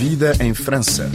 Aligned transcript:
vida 0.00 0.32
em 0.40 0.54
França. 0.54 1.10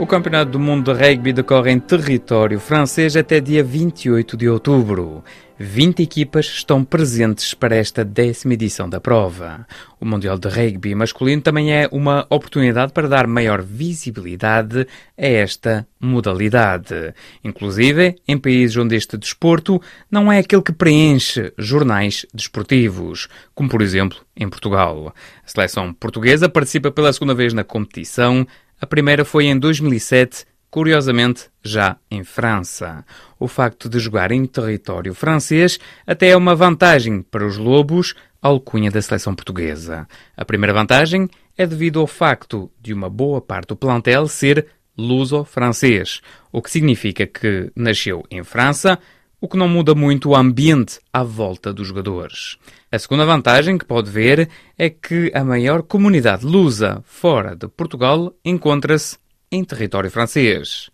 O 0.00 0.06
Campeonato 0.06 0.52
do 0.52 0.58
Mundo 0.58 0.94
de 0.94 0.98
Rugby 0.98 1.30
decorre 1.30 1.70
em 1.70 1.78
território 1.78 2.58
francês 2.58 3.14
até 3.16 3.38
dia 3.38 3.62
28 3.62 4.34
de 4.34 4.48
outubro. 4.48 5.22
20 5.58 6.02
equipas 6.02 6.46
estão 6.46 6.82
presentes 6.82 7.52
para 7.52 7.76
esta 7.76 8.02
décima 8.02 8.54
edição 8.54 8.88
da 8.88 8.98
prova. 8.98 9.66
O 10.00 10.06
Mundial 10.06 10.38
de 10.38 10.48
Rugby 10.48 10.94
masculino 10.94 11.42
também 11.42 11.70
é 11.70 11.86
uma 11.92 12.26
oportunidade 12.30 12.94
para 12.94 13.08
dar 13.08 13.26
maior 13.26 13.60
visibilidade 13.60 14.86
a 15.18 15.26
esta 15.26 15.86
modalidade. 16.00 17.12
Inclusive, 17.44 18.16
em 18.26 18.38
países 18.38 18.78
onde 18.78 18.96
este 18.96 19.18
desporto 19.18 19.82
não 20.10 20.32
é 20.32 20.38
aquele 20.38 20.62
que 20.62 20.72
preenche 20.72 21.52
jornais 21.58 22.24
desportivos, 22.32 23.28
como 23.54 23.68
por 23.68 23.82
exemplo 23.82 24.16
em 24.34 24.48
Portugal. 24.48 25.14
A 25.44 25.48
seleção 25.48 25.92
portuguesa 25.92 26.48
participa 26.48 26.90
pela 26.90 27.12
segunda 27.12 27.34
vez 27.34 27.52
na 27.52 27.64
competição 27.64 28.46
a 28.80 28.86
primeira 28.86 29.24
foi 29.24 29.46
em 29.46 29.58
2007, 29.58 30.46
curiosamente 30.70 31.50
já 31.62 31.96
em 32.10 32.24
França. 32.24 33.04
O 33.38 33.46
facto 33.46 33.88
de 33.88 33.98
jogar 33.98 34.32
em 34.32 34.46
território 34.46 35.12
francês 35.14 35.78
até 36.06 36.30
é 36.30 36.36
uma 36.36 36.54
vantagem 36.54 37.20
para 37.20 37.46
os 37.46 37.58
Lobos, 37.58 38.14
alcunha 38.40 38.90
da 38.90 39.02
seleção 39.02 39.34
portuguesa. 39.34 40.08
A 40.34 40.44
primeira 40.44 40.72
vantagem 40.72 41.28
é 41.58 41.66
devido 41.66 42.00
ao 42.00 42.06
facto 42.06 42.70
de 42.80 42.94
uma 42.94 43.10
boa 43.10 43.40
parte 43.40 43.68
do 43.68 43.76
plantel 43.76 44.26
ser 44.26 44.66
luso-francês, 44.96 46.20
o 46.50 46.62
que 46.62 46.70
significa 46.70 47.26
que 47.26 47.70
nasceu 47.76 48.24
em 48.30 48.42
França, 48.42 48.98
o 49.40 49.48
que 49.48 49.56
não 49.56 49.68
muda 49.68 49.94
muito 49.94 50.30
o 50.30 50.36
ambiente 50.36 51.00
à 51.12 51.22
volta 51.22 51.72
dos 51.72 51.86
jogadores. 51.86 52.58
A 52.92 52.98
segunda 52.98 53.24
vantagem 53.24 53.78
que 53.78 53.84
pode 53.84 54.10
ver 54.10 54.48
é 54.76 54.90
que 54.90 55.30
a 55.32 55.44
maior 55.44 55.80
comunidade 55.80 56.44
lusa 56.44 57.00
fora 57.06 57.54
de 57.54 57.68
Portugal 57.68 58.34
encontra-se 58.44 59.16
em 59.48 59.62
território 59.62 60.10
francês. 60.10 60.90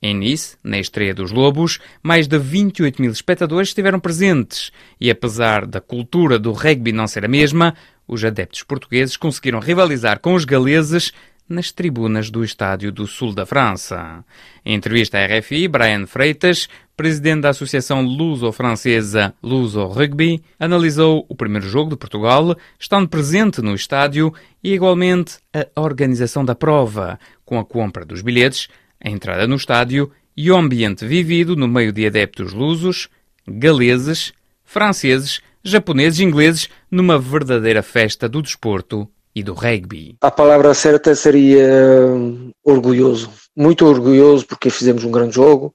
Em 0.00 0.16
Nice, 0.16 0.56
na 0.64 0.78
estreia 0.78 1.12
dos 1.12 1.32
Lobos, 1.32 1.80
mais 2.02 2.26
de 2.26 2.38
28 2.38 3.02
mil 3.02 3.10
espectadores 3.10 3.68
estiveram 3.68 4.00
presentes 4.00 4.72
e, 4.98 5.10
apesar 5.10 5.66
da 5.66 5.82
cultura 5.82 6.38
do 6.38 6.50
rugby 6.50 6.92
não 6.92 7.06
ser 7.06 7.26
a 7.26 7.28
mesma, 7.28 7.74
os 8.08 8.24
adeptos 8.24 8.62
portugueses 8.62 9.18
conseguiram 9.18 9.58
rivalizar 9.58 10.20
com 10.20 10.32
os 10.32 10.46
galeses 10.46 11.12
nas 11.48 11.70
tribunas 11.70 12.30
do 12.30 12.42
Estádio 12.42 12.90
do 12.90 13.06
Sul 13.06 13.34
da 13.34 13.44
França. 13.44 14.24
Em 14.64 14.74
entrevista 14.74 15.18
à 15.18 15.26
RFI, 15.26 15.68
Brian 15.68 16.06
Freitas, 16.06 16.68
presidente 16.96 17.42
da 17.42 17.50
Associação 17.50 18.02
Luso-Francesa 18.02 19.34
Luso 19.42 19.84
Rugby, 19.86 20.42
analisou 20.58 21.26
o 21.28 21.34
primeiro 21.34 21.68
jogo 21.68 21.90
de 21.90 21.96
Portugal, 21.96 22.56
estando 22.78 23.08
presente 23.08 23.60
no 23.60 23.74
estádio 23.74 24.32
e 24.62 24.72
igualmente 24.72 25.38
a 25.52 25.80
organização 25.80 26.44
da 26.44 26.54
prova, 26.54 27.18
com 27.44 27.58
a 27.58 27.64
compra 27.64 28.04
dos 28.04 28.22
bilhetes, 28.22 28.68
a 29.02 29.10
entrada 29.10 29.46
no 29.46 29.56
estádio 29.56 30.10
e 30.36 30.50
o 30.50 30.56
ambiente 30.56 31.06
vivido 31.06 31.54
no 31.54 31.68
meio 31.68 31.92
de 31.92 32.06
adeptos 32.06 32.52
lusos, 32.52 33.08
galeses, 33.46 34.32
franceses, 34.64 35.40
japoneses 35.62 36.20
e 36.20 36.24
ingleses 36.24 36.68
numa 36.90 37.18
verdadeira 37.18 37.82
festa 37.82 38.28
do 38.28 38.42
desporto 38.42 39.08
e 39.34 39.42
do 39.42 39.52
rugby? 39.52 40.16
A 40.20 40.30
palavra 40.30 40.72
certa 40.74 41.14
seria 41.14 41.66
hum, 42.06 42.50
orgulhoso. 42.64 43.30
Muito 43.56 43.86
orgulhoso 43.86 44.46
porque 44.46 44.70
fizemos 44.70 45.04
um 45.04 45.10
grande 45.10 45.34
jogo. 45.34 45.74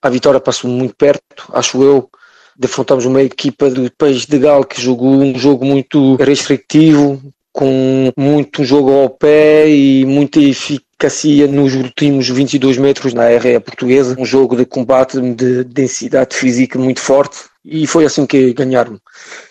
A 0.00 0.08
vitória 0.08 0.40
passou 0.40 0.70
muito 0.70 0.94
perto, 0.96 1.44
acho 1.52 1.82
eu. 1.82 2.08
Defrontamos 2.56 3.04
uma 3.04 3.22
equipa 3.22 3.68
do 3.68 3.90
País 3.92 4.26
de 4.26 4.38
Gal 4.38 4.64
que 4.64 4.80
jogou 4.80 5.14
um 5.14 5.36
jogo 5.36 5.64
muito 5.64 6.16
restritivo, 6.16 7.20
com 7.52 8.12
muito 8.16 8.64
jogo 8.64 8.92
ao 8.92 9.10
pé 9.10 9.68
e 9.68 10.04
muita 10.04 10.40
eficácia 10.40 11.46
nos 11.46 11.74
últimos 11.74 12.28
22 12.28 12.78
metros 12.78 13.12
na 13.12 13.24
área 13.24 13.60
portuguesa. 13.60 14.16
Um 14.18 14.24
jogo 14.24 14.56
de 14.56 14.64
combate 14.64 15.20
de 15.20 15.64
densidade 15.64 16.36
física 16.36 16.78
muito 16.78 17.00
forte 17.00 17.38
e 17.64 17.86
foi 17.86 18.04
assim 18.04 18.26
que 18.26 18.52
ganharam. 18.52 19.00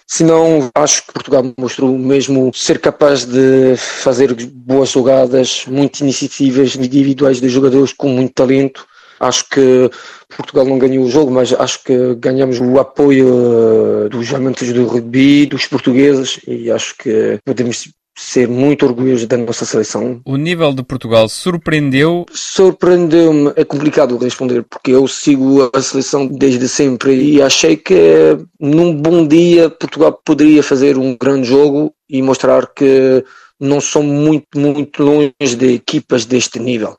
Se 0.08 0.24
não, 0.24 0.70
acho 0.76 1.06
que 1.06 1.14
Portugal 1.14 1.44
mostrou 1.58 1.98
mesmo 1.98 2.52
ser 2.54 2.80
capaz 2.80 3.26
de 3.26 3.76
fazer 3.78 4.34
boas 4.54 4.90
jogadas, 4.90 5.66
muitas 5.68 6.02
iniciativas 6.02 6.76
individuais 6.76 7.40
de 7.40 7.50
jogadores 7.50 7.94
com 7.94 8.10
muito 8.10 8.34
talento. 8.34 8.86
Acho 9.20 9.48
que 9.50 9.90
Portugal 10.36 10.66
não 10.66 10.78
ganhou 10.78 11.06
o 11.06 11.10
jogo, 11.10 11.32
mas 11.32 11.54
acho 11.54 11.84
que 11.84 12.16
ganhamos 12.16 12.60
o 12.60 12.78
apoio 12.80 14.06
eh, 14.06 14.10
dos 14.10 14.34
amantes 14.34 14.74
do 14.74 14.86
rugby, 14.86 15.46
dos 15.46 15.66
portugueses, 15.66 16.40
e 16.46 16.70
acho 16.70 16.96
que 16.98 17.40
podemos 17.46 17.90
ser 18.24 18.48
muito 18.48 18.86
orgulhoso 18.86 19.28
da 19.28 19.38
nossa 19.38 19.66
seleção. 19.66 20.22
O 20.26 20.38
nível 20.38 20.74
de 20.74 20.82
Portugal 20.82 21.28
surpreendeu? 21.28 22.26
Surpreendeu-me, 22.32 23.52
é 23.56 23.66
complicado 23.66 24.18
responder, 24.18 24.64
porque 24.64 24.92
eu 24.92 25.08
sigo 25.08 25.70
a 25.74 25.82
seleção 25.82 26.26
desde 26.26 26.68
sempre 26.70 27.16
e 27.16 27.42
achei 27.42 27.76
que 27.76 28.38
num 28.60 28.96
bom 28.96 29.28
dia 29.28 29.70
Portugal 29.70 30.20
poderia 30.26 30.64
fazer 30.64 30.98
um 30.98 31.18
grande 31.18 31.48
jogo 31.48 31.94
e 32.10 32.22
mostrar 32.22 32.68
que 32.74 33.24
não 33.60 33.82
são 33.82 34.02
muito, 34.02 34.58
muito 34.58 35.04
longe 35.04 35.56
de 35.58 35.74
equipas 35.74 36.26
deste 36.26 36.60
nível. 36.60 36.96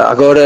Agora, 0.00 0.40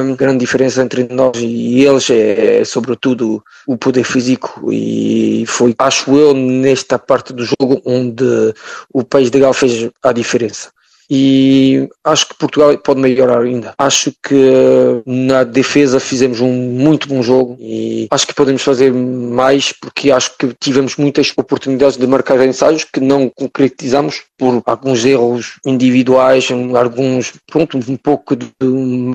a 0.00 0.16
grande 0.16 0.38
diferença 0.38 0.82
entre 0.82 1.06
nós 1.08 1.36
e 1.38 1.84
eles 1.84 2.10
é, 2.10 2.60
é, 2.60 2.64
sobretudo, 2.64 3.40
o 3.64 3.78
poder 3.78 4.02
físico. 4.02 4.72
E 4.72 5.44
foi, 5.46 5.72
acho 5.78 6.16
eu, 6.16 6.34
nesta 6.34 6.98
parte 6.98 7.32
do 7.32 7.44
jogo 7.44 7.80
onde 7.84 8.24
o 8.92 9.04
país 9.04 9.30
de 9.30 9.38
Gal 9.38 9.52
fez 9.52 9.88
a 10.02 10.12
diferença 10.12 10.75
e 11.10 11.88
acho 12.04 12.28
que 12.28 12.38
Portugal 12.38 12.76
pode 12.78 13.00
melhorar 13.00 13.42
ainda. 13.42 13.74
Acho 13.78 14.12
que 14.22 15.02
na 15.06 15.44
defesa 15.44 16.00
fizemos 16.00 16.40
um 16.40 16.52
muito 16.52 17.08
bom 17.08 17.22
jogo 17.22 17.56
e 17.60 18.06
acho 18.10 18.26
que 18.26 18.34
podemos 18.34 18.62
fazer 18.62 18.92
mais 18.92 19.72
porque 19.72 20.10
acho 20.10 20.36
que 20.38 20.54
tivemos 20.60 20.96
muitas 20.96 21.32
oportunidades 21.36 21.96
de 21.96 22.06
marcar 22.06 22.44
ensaios 22.44 22.84
que 22.84 23.00
não 23.00 23.28
concretizamos 23.28 24.22
por 24.38 24.62
alguns 24.66 25.04
erros 25.04 25.58
individuais, 25.64 26.48
alguns, 26.50 27.32
pronto, 27.46 27.78
um 27.78 27.96
pouco 27.96 28.36
de, 28.36 28.46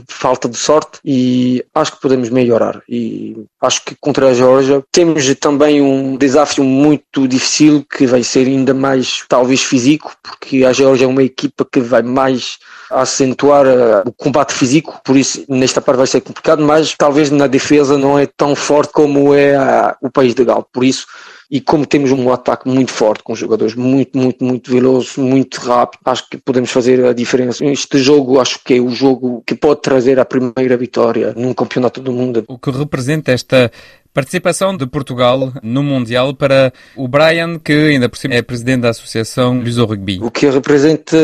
falta 0.07 0.49
de 0.49 0.57
sorte 0.57 0.99
e 1.05 1.63
acho 1.73 1.93
que 1.93 2.01
podemos 2.01 2.29
melhorar 2.29 2.81
e 2.87 3.35
acho 3.61 3.83
que 3.85 3.95
contra 3.99 4.29
a 4.29 4.33
Geórgia 4.33 4.83
temos 4.91 5.33
também 5.35 5.81
um 5.81 6.15
desafio 6.15 6.63
muito 6.63 7.27
difícil 7.27 7.85
que 7.89 8.05
vai 8.05 8.23
ser 8.23 8.47
ainda 8.47 8.73
mais 8.73 9.23
talvez 9.27 9.61
físico 9.61 10.13
porque 10.23 10.65
a 10.65 10.73
Geórgia 10.73 11.05
é 11.05 11.07
uma 11.07 11.23
equipa 11.23 11.65
que 11.71 11.80
vai 11.83 12.01
mais 12.01 12.57
acentuar 12.89 13.65
uh, 13.65 14.03
o 14.05 14.11
combate 14.11 14.53
físico, 14.53 14.99
por 15.03 15.15
isso 15.15 15.43
nesta 15.47 15.81
parte 15.81 15.97
vai 15.97 16.07
ser 16.07 16.21
complicado, 16.21 16.63
mas 16.63 16.95
talvez 16.97 17.31
na 17.31 17.47
defesa 17.47 17.97
não 17.97 18.19
é 18.19 18.25
tão 18.25 18.55
forte 18.55 18.91
como 18.91 19.33
é 19.33 19.57
uh, 19.57 19.95
o 20.01 20.11
país 20.11 20.35
de 20.35 20.43
Gal, 20.43 20.67
por 20.71 20.83
isso 20.83 21.05
e 21.51 21.59
como 21.59 21.85
temos 21.85 22.11
um 22.11 22.31
ataque 22.31 22.69
muito 22.69 22.93
forte, 22.93 23.23
com 23.23 23.35
jogadores 23.35 23.75
muito, 23.75 24.17
muito, 24.17 24.41
muito 24.41 24.71
velozes, 24.71 25.17
muito 25.17 25.59
rápido, 25.59 25.99
acho 26.05 26.29
que 26.29 26.37
podemos 26.37 26.71
fazer 26.71 27.03
a 27.03 27.11
diferença. 27.11 27.65
Este 27.65 27.99
jogo 27.99 28.39
acho 28.39 28.63
que 28.63 28.75
é 28.75 28.79
o 28.79 28.89
jogo 28.89 29.43
que 29.45 29.53
pode 29.53 29.81
trazer 29.81 30.17
a 30.17 30.23
primeira 30.23 30.77
vitória 30.77 31.33
num 31.35 31.53
campeonato 31.53 31.99
do 31.99 32.13
mundo. 32.13 32.45
O 32.47 32.57
que 32.57 32.71
representa 32.71 33.33
esta 33.33 33.69
Participação 34.13 34.75
de 34.75 34.85
Portugal 34.85 35.53
no 35.63 35.81
Mundial 35.81 36.33
para 36.33 36.73
o 36.97 37.07
Brian, 37.07 37.57
que 37.57 37.71
ainda 37.71 38.09
por 38.09 38.17
cima 38.17 38.33
é 38.33 38.41
presidente 38.41 38.81
da 38.81 38.89
Associação 38.89 39.59
Luso 39.59 39.85
Rugby. 39.85 40.19
O 40.21 40.29
que 40.29 40.49
representa, 40.49 41.17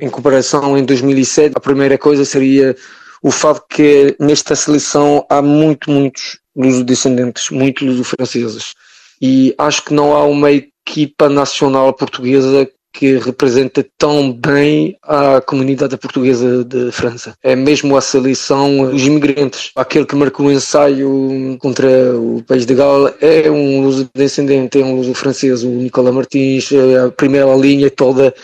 em 0.00 0.08
comparação 0.08 0.78
em 0.78 0.84
2007, 0.84 1.54
a 1.56 1.60
primeira 1.60 1.98
coisa 1.98 2.24
seria 2.24 2.76
o 3.20 3.30
fato 3.30 3.64
que 3.68 4.14
nesta 4.20 4.54
seleção 4.54 5.26
há 5.28 5.42
muito, 5.42 5.90
muitos 5.90 6.38
luso-descendentes, 6.56 7.50
muito 7.50 7.84
luso-franceses. 7.84 8.74
E 9.20 9.52
acho 9.58 9.84
que 9.84 9.92
não 9.92 10.14
há 10.14 10.24
uma 10.24 10.52
equipa 10.52 11.28
nacional 11.28 11.92
portuguesa 11.92 12.68
que 13.00 13.16
representa 13.16 13.82
tão 13.96 14.30
bem 14.30 14.94
a 15.02 15.40
comunidade 15.40 15.96
portuguesa 15.96 16.62
de 16.62 16.92
França. 16.92 17.34
É 17.42 17.56
mesmo 17.56 17.96
a 17.96 18.00
seleção, 18.02 18.92
os 18.92 19.06
imigrantes. 19.06 19.70
Aquele 19.74 20.04
que 20.04 20.14
marcou 20.14 20.48
o 20.48 20.52
ensaio 20.52 21.56
contra 21.60 21.88
o 22.14 22.42
país 22.46 22.66
de 22.66 22.74
Gales 22.74 23.14
é 23.22 23.50
um 23.50 23.80
luso-descendente, 23.80 24.78
é 24.78 24.84
um 24.84 24.96
luso-francês, 24.96 25.64
o 25.64 25.68
Nicolas 25.68 26.12
Martins, 26.12 26.68
a 27.02 27.10
primeira 27.10 27.56
linha 27.56 27.90
toda 27.90 28.34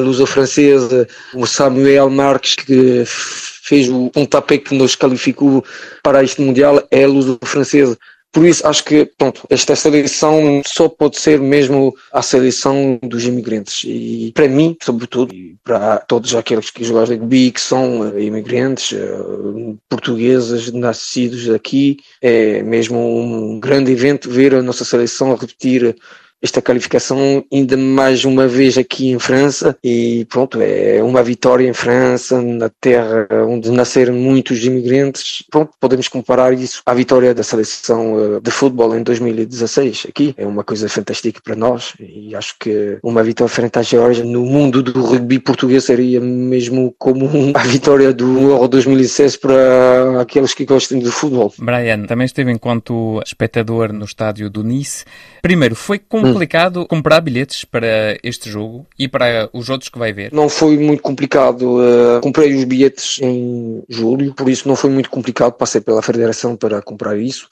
luso-francesa, 0.00 1.06
o 1.34 1.44
Samuel 1.44 2.08
Marques, 2.08 2.54
que 2.54 3.04
fez 3.06 3.90
o 3.90 4.08
pontapé 4.08 4.56
que 4.56 4.74
nos 4.74 4.96
qualificou 4.96 5.62
para 6.02 6.24
este 6.24 6.40
Mundial, 6.40 6.82
é 6.90 7.06
luso-francesa 7.06 7.98
Por 8.32 8.46
isso, 8.46 8.66
acho 8.66 8.82
que 8.84 9.04
pronto, 9.04 9.46
esta 9.50 9.76
seleção 9.76 10.62
só 10.66 10.88
pode 10.88 11.18
ser 11.18 11.38
mesmo 11.38 11.94
a 12.10 12.22
seleção 12.22 12.98
dos 13.02 13.26
imigrantes. 13.26 13.84
E 13.84 14.32
para 14.34 14.48
mim, 14.48 14.74
sobretudo, 14.82 15.34
e 15.34 15.54
para 15.62 15.98
todos 15.98 16.34
aqueles 16.34 16.70
que 16.70 16.82
jogam 16.82 17.04
rugby 17.04 17.50
que 17.50 17.60
são 17.60 18.08
eh, 18.08 18.22
imigrantes, 18.22 18.96
eh, 18.96 19.74
portugueses, 19.86 20.72
nascidos 20.72 21.50
aqui, 21.50 21.98
é 22.22 22.62
mesmo 22.62 22.98
um 22.98 23.60
grande 23.60 23.92
evento 23.92 24.30
ver 24.30 24.54
a 24.54 24.62
nossa 24.62 24.84
seleção 24.84 25.34
repetir 25.34 25.94
esta 26.42 26.60
qualificação 26.60 27.44
ainda 27.52 27.76
mais 27.76 28.24
uma 28.24 28.48
vez 28.48 28.76
aqui 28.76 29.10
em 29.10 29.18
França 29.18 29.76
e 29.82 30.26
pronto, 30.28 30.60
é 30.60 31.02
uma 31.02 31.22
vitória 31.22 31.68
em 31.68 31.72
França, 31.72 32.42
na 32.42 32.68
terra 32.68 33.28
onde 33.46 33.70
nasceram 33.70 34.14
muitos 34.14 34.64
imigrantes. 34.64 35.44
Pronto, 35.50 35.70
podemos 35.78 36.08
comparar 36.08 36.52
isso 36.52 36.82
à 36.84 36.92
vitória 36.92 37.32
da 37.32 37.42
seleção 37.42 38.18
eh, 38.18 38.40
de 38.40 38.50
futebol 38.50 38.96
em 38.96 39.02
2016 39.02 40.06
aqui. 40.08 40.34
É 40.36 40.44
uma 40.44 40.64
coisa 40.64 40.88
fantástica 40.88 41.40
para 41.42 41.54
nós 41.54 41.94
e 42.00 42.34
acho 42.34 42.56
que 42.58 42.98
uma 43.02 43.22
vitória 43.22 43.52
frente 43.52 43.78
à 43.78 43.82
Geórgia 43.82 44.24
no 44.24 44.44
mundo 44.44 44.82
do 44.82 45.00
rugby 45.00 45.38
português 45.38 45.84
seria 45.84 46.20
mesmo 46.20 46.94
como 46.98 47.30
a 47.54 47.62
vitória 47.62 48.12
do 48.12 48.40
Euro 48.40 48.66
2006 48.66 49.36
para 49.36 50.20
aqueles 50.20 50.54
que 50.54 50.64
gostam 50.64 50.98
de 50.98 51.10
futebol. 51.10 51.52
Brian, 51.58 52.04
também 52.06 52.24
esteve 52.24 52.50
enquanto 52.50 53.22
espectador 53.24 53.92
no 53.92 54.04
estádio 54.04 54.50
do 54.50 54.64
Nice. 54.64 55.04
Primeiro, 55.42 55.74
foi 55.74 55.98
com 55.98 56.22
complicado 56.22 56.86
comprar 56.86 57.20
bilhetes 57.20 57.64
para 57.64 58.16
este 58.22 58.48
jogo 58.48 58.86
e 58.96 59.08
para 59.08 59.50
os 59.52 59.68
outros 59.68 59.90
que 59.90 59.98
vai 59.98 60.12
ver? 60.12 60.32
Não 60.32 60.48
foi 60.48 60.78
muito 60.78 61.02
complicado. 61.02 61.80
Uh, 61.80 62.20
comprei 62.20 62.54
os 62.54 62.62
bilhetes 62.62 63.18
em 63.20 63.82
julho, 63.88 64.32
por 64.34 64.48
isso 64.48 64.68
não 64.68 64.76
foi 64.76 64.88
muito 64.88 65.10
complicado. 65.10 65.54
Passei 65.54 65.80
pela 65.80 66.00
federação 66.00 66.56
para 66.56 66.80
comprar 66.80 67.18
isso. 67.18 67.48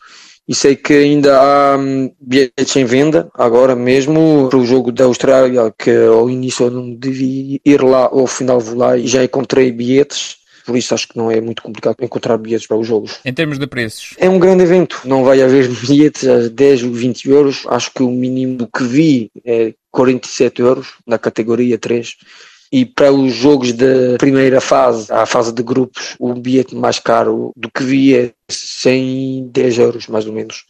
E 0.47 0.55
sei 0.55 0.77
que 0.77 0.93
ainda 0.93 1.37
há 1.37 1.77
um, 1.77 2.13
bilhetes 2.21 2.75
em 2.77 2.85
venda, 2.85 3.29
agora 3.35 3.75
mesmo, 3.75 4.49
para 4.49 4.59
o 4.59 4.65
jogo 4.65 4.93
da 4.93 5.05
Austrália, 5.05 5.73
que 5.77 5.91
ao 5.91 6.31
início 6.31 6.67
eu 6.67 6.71
não 6.71 6.95
devia 6.95 7.59
ir 7.65 7.83
lá, 7.83 8.05
ao 8.05 8.27
final 8.27 8.61
vou 8.61 8.79
lá 8.79 8.97
e 8.97 9.07
já 9.07 9.25
encontrei 9.25 9.71
bilhetes 9.71 10.40
por 10.71 10.77
isso 10.77 10.95
acho 10.95 11.09
que 11.09 11.17
não 11.17 11.29
é 11.29 11.41
muito 11.41 11.63
complicado 11.63 11.97
encontrar 12.01 12.39
bilhetes 12.39 12.65
para 12.65 12.77
os 12.77 12.87
jogos. 12.87 13.19
Em 13.25 13.35
termos 13.35 13.59
de 13.59 13.67
preços? 13.67 14.15
É 14.19 14.31
um 14.31 14.39
grande 14.39 14.63
evento, 14.63 15.01
não 15.05 15.25
vai 15.25 15.43
haver 15.43 15.67
bilhetes 15.85 16.29
a 16.29 16.49
10 16.49 16.85
ou 16.85 16.93
20 16.93 17.29
euros, 17.29 17.67
acho 17.67 17.91
que 17.93 18.05
o 18.05 18.09
mínimo 18.09 18.69
que 18.73 18.85
vi 18.85 19.33
é 19.45 19.75
47 19.91 20.63
euros 20.63 20.93
na 21.05 21.19
categoria 21.19 21.77
3 21.77 22.15
e 22.71 22.87
para 22.87 23.13
os 23.13 23.35
jogos 23.35 23.73
da 23.73 24.17
primeira 24.17 24.61
fase, 24.61 25.13
a 25.13 25.27
fase 25.27 25.53
de 25.53 25.61
grupos, 25.61 26.15
o 26.21 26.35
bilhete 26.35 26.77
mais 26.77 27.01
caro 27.01 27.53
do 27.57 27.69
que 27.69 27.83
vi 27.83 28.15
é 28.15 28.31
110 28.49 29.79
euros, 29.79 30.07
mais 30.07 30.25
ou 30.25 30.33
menos. 30.33 30.67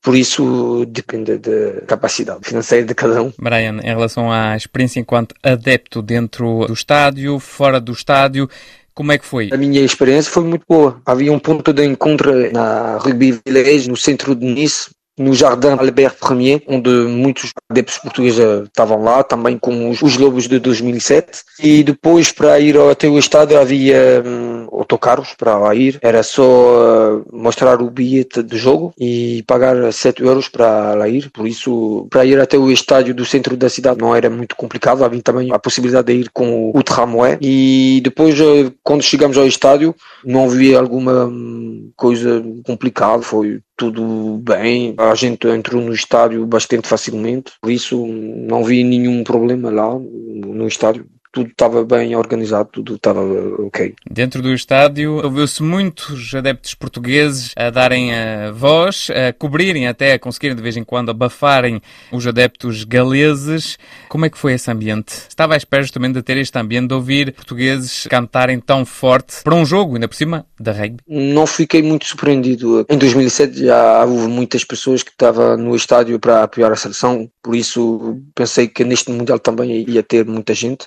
Por 0.00 0.14
isso 0.14 0.84
depende 0.86 1.38
da 1.38 1.80
capacidade 1.86 2.44
financeira 2.44 2.86
de 2.86 2.94
cada 2.94 3.20
um. 3.22 3.32
Brian, 3.36 3.80
em 3.82 3.88
relação 3.88 4.30
à 4.30 4.56
experiência 4.56 5.00
enquanto 5.00 5.34
adepto 5.42 6.00
dentro 6.00 6.64
do 6.66 6.72
estádio, 6.72 7.40
fora 7.40 7.80
do 7.80 7.92
estádio, 7.92 8.48
como 8.94 9.12
é 9.12 9.18
que 9.18 9.24
foi? 9.24 9.50
A 9.52 9.56
minha 9.56 9.80
experiência 9.80 10.30
foi 10.30 10.44
muito 10.44 10.64
boa. 10.68 11.00
Havia 11.06 11.32
um 11.32 11.38
ponto 11.38 11.72
de 11.72 11.84
encontro 11.84 12.52
na 12.52 12.98
Rugby 12.98 13.40
Village, 13.46 13.88
no 13.88 13.96
centro 13.96 14.34
de 14.34 14.44
Nice, 14.44 14.90
no 15.18 15.34
Jardim 15.34 15.68
Albert 15.68 16.16
Premier, 16.18 16.62
onde 16.66 16.90
muitos 16.90 17.52
adeptos 17.70 17.98
portugueses 17.98 18.38
estavam 18.64 19.02
lá, 19.02 19.22
também 19.22 19.58
com 19.58 19.90
os, 19.90 20.00
os 20.02 20.16
Lobos 20.16 20.48
de 20.48 20.58
2007. 20.58 21.42
E 21.60 21.82
depois, 21.82 22.32
para 22.32 22.58
ir 22.58 22.78
até 22.78 23.08
o 23.08 23.18
estádio, 23.18 23.58
havia 23.58 24.22
hum, 24.24 24.66
autocarros 24.72 25.34
para 25.36 25.58
lá 25.58 25.74
ir. 25.74 25.98
Era 26.02 26.22
só 26.22 26.42
uh, 26.42 27.24
mostrar 27.32 27.82
o 27.82 27.90
bilhete 27.90 28.42
do 28.42 28.56
jogo 28.56 28.94
e 28.98 29.42
pagar 29.46 29.92
7 29.92 30.22
euros 30.22 30.48
para 30.48 30.94
lá 30.94 31.08
ir. 31.08 31.30
Por 31.30 31.46
isso, 31.46 32.06
para 32.10 32.24
ir 32.24 32.40
até 32.40 32.56
o 32.56 32.70
estádio 32.70 33.14
do 33.14 33.24
centro 33.24 33.56
da 33.56 33.68
cidade 33.68 34.00
não 34.00 34.16
era 34.16 34.30
muito 34.30 34.56
complicado. 34.56 35.04
Havia 35.04 35.22
também 35.22 35.52
a 35.52 35.58
possibilidade 35.58 36.06
de 36.06 36.20
ir 36.20 36.30
com 36.32 36.70
o 36.74 36.82
tramway. 36.82 37.38
E 37.40 38.00
depois, 38.02 38.40
uh, 38.40 38.72
quando 38.82 39.02
chegamos 39.02 39.36
ao 39.36 39.46
estádio, 39.46 39.94
não 40.24 40.44
havia 40.44 40.78
alguma 40.78 41.26
hum, 41.26 41.90
coisa 41.96 42.42
complicada. 42.64 43.22
Foi 43.22 43.60
tudo 43.76 44.38
bem. 44.38 44.94
A 44.98 45.14
gente 45.14 45.46
entrou 45.48 45.80
no 45.82 45.92
estádio 45.92 46.46
bastante 46.46 46.88
facilmente, 46.88 47.52
por 47.60 47.70
isso 47.70 48.06
não 48.06 48.64
vi 48.64 48.84
nenhum 48.84 49.24
problema 49.24 49.70
lá 49.70 49.98
no 49.98 50.66
estádio 50.66 51.06
tudo 51.32 51.50
estava 51.50 51.84
bem 51.84 52.14
organizado, 52.14 52.68
tudo 52.72 52.94
estava 52.96 53.20
ok. 53.58 53.94
Dentro 54.08 54.42
do 54.42 54.52
estádio 54.52 55.14
ouviu-se 55.24 55.62
muitos 55.62 56.34
adeptos 56.34 56.74
portugueses 56.74 57.52
a 57.56 57.70
darem 57.70 58.14
a 58.14 58.52
voz, 58.52 59.08
a 59.10 59.32
cobrirem 59.32 59.88
até, 59.88 60.12
a 60.12 60.18
conseguirem 60.18 60.54
de 60.54 60.62
vez 60.62 60.76
em 60.76 60.84
quando 60.84 61.10
abafarem 61.10 61.80
os 62.12 62.26
adeptos 62.26 62.84
galeses. 62.84 63.78
Como 64.08 64.26
é 64.26 64.30
que 64.30 64.38
foi 64.38 64.52
esse 64.52 64.70
ambiente? 64.70 65.14
Estava 65.28 65.54
à 65.54 65.56
espera 65.56 65.82
também 65.88 66.12
de 66.12 66.22
ter 66.22 66.36
este 66.36 66.56
ambiente, 66.58 66.88
de 66.88 66.94
ouvir 66.94 67.32
portugueses 67.32 68.06
cantarem 68.08 68.60
tão 68.60 68.84
forte 68.84 69.42
para 69.42 69.54
um 69.54 69.64
jogo, 69.64 69.94
ainda 69.94 70.06
por 70.06 70.14
cima, 70.14 70.46
da 70.60 70.72
rugby? 70.72 70.98
Não 71.08 71.46
fiquei 71.46 71.82
muito 71.82 72.06
surpreendido. 72.06 72.86
Em 72.88 72.98
2007 72.98 73.64
já 73.64 74.04
houve 74.04 74.28
muitas 74.28 74.64
pessoas 74.64 75.02
que 75.02 75.10
estavam 75.10 75.56
no 75.56 75.74
estádio 75.74 76.20
para 76.20 76.42
apoiar 76.42 76.70
a 76.70 76.76
seleção, 76.76 77.28
por 77.42 77.56
isso 77.56 78.20
pensei 78.34 78.68
que 78.68 78.84
neste 78.84 79.10
Mundial 79.10 79.38
também 79.38 79.84
ia 79.88 80.02
ter 80.02 80.24
muita 80.24 80.54
gente. 80.54 80.86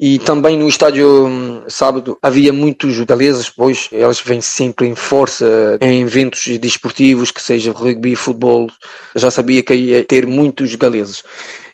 E 0.00 0.18
também 0.18 0.58
no 0.58 0.68
estádio 0.68 1.26
hum, 1.26 1.62
sábado 1.68 2.18
havia 2.22 2.52
muitos 2.52 2.98
galeses, 3.00 3.50
pois 3.50 3.88
eles 3.92 4.20
vêm 4.20 4.40
sempre 4.40 4.88
em 4.88 4.94
força 4.94 5.78
em 5.80 6.02
eventos 6.02 6.46
desportivos, 6.58 7.30
que 7.30 7.42
seja 7.42 7.72
rugby, 7.72 8.16
futebol. 8.16 8.68
Já 9.14 9.30
sabia 9.30 9.62
que 9.62 9.74
ia 9.74 10.04
ter 10.04 10.26
muitos 10.26 10.74
galeses. 10.74 11.22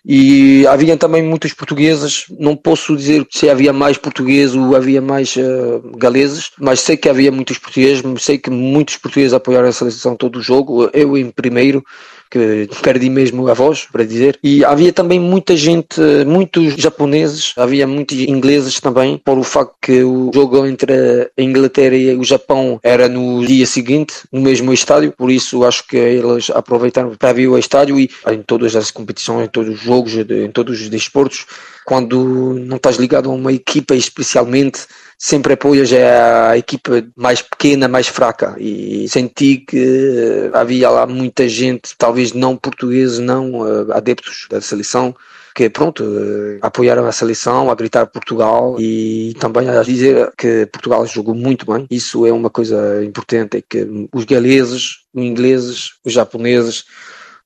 E 0.05 0.67
havia 0.67 0.97
também 0.97 1.23
muitos 1.23 1.53
portugueses, 1.53 2.25
não 2.39 2.57
posso 2.57 2.97
dizer 2.97 3.27
se 3.31 3.51
havia 3.51 3.73
mais 3.73 3.99
portugueses 3.99 4.57
ou 4.57 4.75
havia 4.75 5.03
mais 5.03 5.37
uh, 5.37 5.83
galeses, 5.97 6.51
mas 6.59 6.81
sei 6.81 6.97
que 6.97 7.09
havia 7.09 7.31
muitos 7.31 7.59
portugueses, 7.59 8.03
sei 8.23 8.39
que 8.39 8.49
muitos 8.49 8.97
portugueses 8.97 9.35
apoiaram 9.35 9.69
a 9.69 9.73
seleção 9.73 10.17
todo 10.17 10.37
o 10.37 10.43
jogo, 10.43 10.89
eu 10.95 11.17
em 11.17 11.31
primeiro, 11.31 11.85
que 12.31 12.69
perdi 12.83 13.11
mesmo 13.11 13.49
a 13.49 13.55
voz 13.55 13.87
para 13.91 14.05
dizer. 14.05 14.39
E 14.43 14.65
havia 14.65 14.93
também 14.93 15.19
muita 15.19 15.57
gente, 15.57 16.01
muitos 16.27 16.75
japoneses, 16.75 17.53
havia 17.57 17.87
muitos 17.87 18.17
ingleses 18.19 18.81
também, 18.81 19.19
por 19.19 19.39
o 19.39 19.43
facto 19.43 19.75
que 19.81 20.03
o 20.03 20.31
jogo 20.33 20.67
entre 20.67 20.93
a 21.37 21.43
Inglaterra 21.43 21.97
e 21.97 22.15
o 22.15 22.25
Japão 22.25 22.79
era 22.83 23.09
no 23.09 23.45
dia 23.45 23.67
seguinte, 23.67 24.15
no 24.33 24.41
mesmo 24.41 24.73
estádio, 24.73 25.13
por 25.13 25.31
isso 25.31 25.65
acho 25.65 25.87
que 25.87 25.97
eles 25.97 26.51
aproveitaram 26.51 27.15
para 27.17 27.33
vir 27.33 27.49
ao 27.49 27.59
estádio 27.59 27.99
e 27.99 28.11
em 28.29 28.43
todas 28.43 28.77
as 28.77 28.91
competições, 28.91 29.47
em 29.47 29.51
todos 29.51 29.75
os 29.75 29.81
jogos, 29.81 30.15
em 30.15 30.51
todos 30.51 30.81
os 30.81 30.89
desportos, 30.89 31.47
quando 31.85 32.55
não 32.55 32.77
estás 32.77 32.97
ligado 32.97 33.31
a 33.31 33.35
uma 33.35 33.53
equipa 33.53 33.95
especialmente, 33.95 34.81
sempre 35.19 35.55
apoias 35.55 35.93
a 35.93 36.57
equipa 36.57 37.05
mais 37.17 37.43
pequena, 37.43 37.89
mais 37.89 38.07
fraca. 38.07 38.55
E 38.57 39.09
senti 39.09 39.59
que 39.59 40.49
havia 40.53 40.89
lá 40.89 41.07
muita 41.07 41.49
gente, 41.49 41.95
talvez 41.99 42.33
não 42.33 42.57
portugueses, 42.57 43.19
não 43.19 43.61
uh, 43.61 43.93
adeptos 43.93 44.47
da 44.49 44.61
seleção, 44.61 45.15
que 45.57 45.69
pronto, 45.69 46.05
uh, 46.05 46.59
apoiaram 46.63 47.05
a 47.05 47.11
seleção, 47.11 47.69
a 47.69 47.75
gritar 47.75 48.07
Portugal 48.07 48.77
e 48.79 49.35
também 49.41 49.69
a 49.69 49.83
dizer 49.83 50.33
que 50.39 50.67
Portugal 50.67 51.05
jogou 51.05 51.35
muito 51.35 51.67
bem. 51.67 51.85
Isso 51.91 52.25
é 52.25 52.33
uma 52.33 52.49
coisa 52.49 53.05
importante, 53.05 53.57
é 53.57 53.63
que 53.69 54.09
os 54.13 54.25
galeses, 54.25 54.99
os 55.13 55.25
ingleses, 55.25 55.91
os 56.05 56.13
japoneses, 56.13 56.85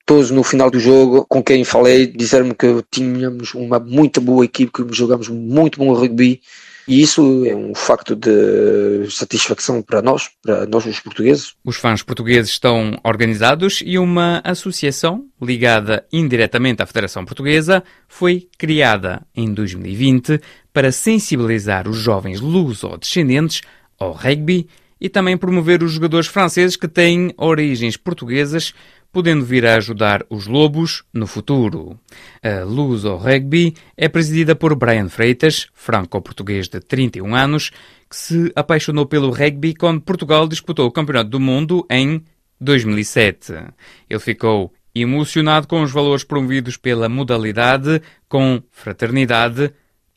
todos 0.05 0.31
no 0.31 0.43
final 0.43 0.71
do 0.71 0.79
jogo, 0.79 1.25
com 1.27 1.43
quem 1.43 1.65
falei, 1.65 2.07
disseram-me 2.07 2.55
que 2.55 2.85
tínhamos 2.91 3.55
uma 3.55 3.79
muito 3.79 4.21
boa 4.21 4.45
equipe, 4.45 4.71
que 4.71 4.95
jogamos 4.95 5.29
muito 5.29 5.79
bom 5.79 5.95
rugby 5.95 6.43
e 6.87 7.01
isso 7.01 7.45
é 7.47 7.55
um 7.55 7.75
facto 7.75 8.17
de 8.17 9.09
satisfação 9.11 9.83
para 9.83 10.03
nós, 10.03 10.31
para 10.43 10.67
nós 10.67 10.85
os 10.85 11.01
portugueses. 11.01 11.55
Os 11.65 11.77
fãs 11.77 12.03
portugueses 12.03 12.51
estão 12.51 12.99
organizados 13.05 13.83
e 13.85 13.99
uma 13.99 14.41
associação 14.45 15.27
ligada 15.41 16.05
indiretamente 16.13 16.83
à 16.83 16.87
Federação 16.87 17.25
Portuguesa 17.25 17.83
foi 18.09 18.49
criada 18.59 19.23
em 19.35 19.53
2020 19.53 20.41
para 20.73 20.91
sensibilizar 20.91 21.89
os 21.89 21.99
jovens 21.99 22.41
luso-descendentes 22.41 23.61
ao 23.99 24.13
rugby 24.13 24.69
e 25.01 25.09
também 25.09 25.37
promover 25.37 25.83
os 25.83 25.93
jogadores 25.93 26.29
franceses 26.29 26.77
que 26.77 26.87
têm 26.87 27.33
origens 27.37 27.97
portuguesas 27.97 28.73
podendo 29.13 29.45
vir 29.45 29.67
a 29.67 29.77
ajudar 29.77 30.25
os 30.31 30.47
Lobos 30.47 31.05
no 31.13 31.27
futuro. 31.27 32.01
A 32.43 32.65
Luz 32.65 33.05
ao 33.05 33.19
Rugby 33.19 33.75
é 33.97 34.09
presidida 34.09 34.57
por 34.57 34.75
Brian 34.75 35.09
Freitas, 35.09 35.69
franco-português 35.75 36.69
de 36.69 36.81
31 36.81 37.35
anos, 37.35 37.71
que 38.09 38.17
se 38.17 38.53
apaixonou 38.57 39.07
pelo 39.07 39.31
rugby 39.31 39.75
quando 39.75 40.01
Portugal 40.01 40.49
disputou 40.49 40.87
o 40.87 40.91
Campeonato 40.91 41.31
do 41.31 41.39
Mundo 41.39 41.87
em 41.91 42.23
2007. 42.61 43.53
Ele 44.09 44.21
ficou 44.21 44.73
emocionado 44.95 45.67
com 45.67 45.83
os 45.83 45.91
valores 45.91 46.25
promovidos 46.25 46.77
pela 46.77 47.09
modalidade, 47.09 48.01
com 48.29 48.63
fraternidade, 48.71 49.73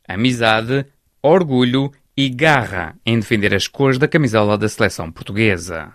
amizade, 0.06 0.86
orgulho 1.22 1.92
e 2.16 2.28
garra 2.28 2.96
em 3.04 3.18
defender 3.18 3.54
as 3.54 3.68
cores 3.68 3.98
da 3.98 4.08
camisola 4.08 4.56
da 4.56 4.68
seleção 4.68 5.10
portuguesa. 5.10 5.92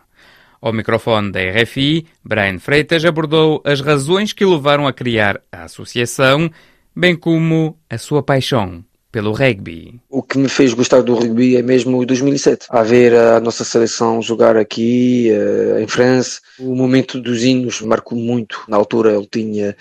Ao 0.61 0.71
microfone 0.71 1.31
da 1.31 1.39
RFI, 1.39 2.05
Brian 2.23 2.59
Freitas 2.59 3.03
abordou 3.03 3.63
as 3.65 3.81
razões 3.81 4.31
que 4.31 4.45
o 4.45 4.51
levaram 4.51 4.85
a 4.85 4.93
criar 4.93 5.41
a 5.51 5.63
associação, 5.63 6.51
bem 6.95 7.15
como 7.15 7.75
a 7.89 7.97
sua 7.97 8.21
paixão 8.21 8.85
pelo 9.11 9.31
rugby. 9.33 9.99
O 10.07 10.21
que 10.21 10.37
me 10.37 10.47
fez 10.47 10.71
gostar 10.75 11.01
do 11.01 11.15
rugby 11.15 11.57
é 11.57 11.63
mesmo 11.63 11.97
o 11.97 12.05
2007. 12.05 12.67
A 12.69 12.83
ver 12.83 13.11
a 13.15 13.39
nossa 13.39 13.63
seleção 13.63 14.21
jogar 14.21 14.55
aqui 14.55 15.31
uh, 15.31 15.79
em 15.79 15.87
França, 15.87 16.39
o 16.59 16.75
momento 16.75 17.19
dos 17.19 17.43
hinos 17.43 17.81
marcou 17.81 18.15
muito. 18.15 18.63
Na 18.67 18.77
altura 18.77 19.15
ele 19.15 19.27
tinha 19.29 19.75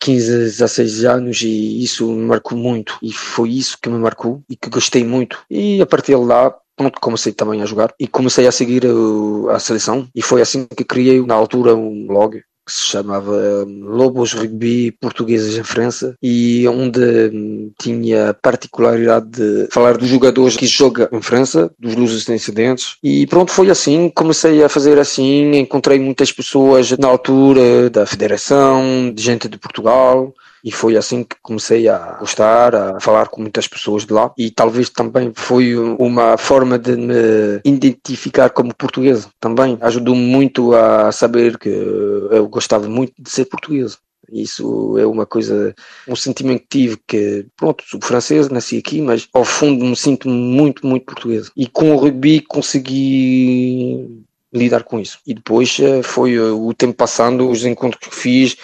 15, 0.00 0.30
16 0.30 1.04
anos 1.04 1.42
e 1.42 1.84
isso 1.84 2.10
me 2.10 2.24
marcou 2.24 2.56
muito. 2.56 2.98
E 3.02 3.12
foi 3.12 3.50
isso 3.50 3.76
que 3.80 3.90
me 3.90 3.98
marcou 3.98 4.42
e 4.48 4.56
que 4.56 4.70
gostei 4.70 5.04
muito. 5.04 5.38
E 5.50 5.82
a 5.82 5.86
partir 5.86 6.12
de 6.12 6.24
lá 6.24 6.54
pronto, 6.78 7.00
comecei 7.00 7.32
também 7.32 7.60
a 7.60 7.66
jogar 7.66 7.92
e 7.98 8.06
comecei 8.06 8.46
a 8.46 8.52
seguir 8.52 8.84
a, 8.86 9.56
a 9.56 9.58
seleção 9.58 10.08
e 10.14 10.22
foi 10.22 10.40
assim 10.40 10.64
que 10.64 10.84
criei 10.84 11.20
na 11.26 11.34
altura 11.34 11.74
um 11.74 12.06
blog 12.06 12.40
que 12.68 12.72
se 12.72 12.82
chamava 12.82 13.64
hum, 13.66 13.80
Lobos 13.84 14.34
Rugby 14.34 14.92
Portugueses 14.92 15.56
em 15.56 15.64
França 15.64 16.14
e 16.22 16.68
onde 16.68 17.00
hum, 17.32 17.72
tinha 17.80 18.30
a 18.30 18.34
particularidade 18.34 19.30
de 19.30 19.68
falar 19.72 19.96
dos 19.96 20.08
jogadores 20.08 20.54
que 20.54 20.66
jogam 20.66 21.08
em 21.10 21.22
França, 21.22 21.70
dos 21.78 21.96
lusos 21.96 22.26
descendentes 22.26 22.96
e 23.02 23.26
pronto, 23.26 23.50
foi 23.50 23.70
assim, 23.70 24.10
comecei 24.14 24.62
a 24.62 24.68
fazer 24.68 24.98
assim, 24.98 25.56
encontrei 25.56 25.98
muitas 25.98 26.30
pessoas 26.30 26.90
na 26.98 27.08
altura 27.08 27.88
da 27.88 28.04
federação, 28.04 29.10
de 29.14 29.22
gente 29.22 29.48
de 29.48 29.58
Portugal 29.58 30.34
e 30.64 30.70
foi 30.70 30.96
assim 30.96 31.24
que 31.24 31.36
comecei 31.42 31.88
a 31.88 32.16
gostar, 32.18 32.74
a 32.74 33.00
falar 33.00 33.28
com 33.28 33.40
muitas 33.40 33.66
pessoas 33.66 34.04
de 34.04 34.12
lá 34.12 34.32
e 34.36 34.50
talvez 34.50 34.90
também 34.90 35.32
foi 35.34 35.76
uma 35.76 36.36
forma 36.36 36.78
de 36.78 36.96
me 36.96 37.60
identificar 37.64 38.50
como 38.50 38.74
portuguesa 38.74 39.28
também 39.40 39.78
ajudou-me 39.80 40.22
muito 40.22 40.74
a 40.74 41.12
saber 41.12 41.58
que 41.58 41.68
eu 41.68 42.48
gostava 42.48 42.88
muito 42.88 43.12
de 43.18 43.30
ser 43.30 43.44
portuguesa 43.44 43.98
isso 44.30 44.98
é 44.98 45.06
uma 45.06 45.24
coisa, 45.24 45.74
um 46.06 46.14
sentimento 46.14 46.62
que 46.62 46.68
tive 46.68 46.98
que, 47.06 47.46
pronto, 47.56 47.82
sou 47.86 48.00
francês, 48.02 48.48
nasci 48.48 48.78
aqui, 48.78 49.00
mas 49.00 49.26
ao 49.32 49.44
fundo 49.44 49.84
me 49.84 49.96
sinto 49.96 50.28
muito, 50.28 50.86
muito 50.86 51.06
português. 51.06 51.50
E 51.56 51.66
com 51.66 51.92
o 51.92 51.96
rugby 51.96 52.40
consegui 52.42 54.24
lidar 54.52 54.84
com 54.84 54.98
isso. 54.98 55.18
E 55.26 55.34
depois 55.34 55.78
eh, 55.80 56.02
foi 56.02 56.38
o 56.38 56.72
tempo 56.74 56.94
passando, 56.94 57.48
os 57.48 57.64
encontros 57.64 58.08
que 58.08 58.14
fiz, 58.14 58.56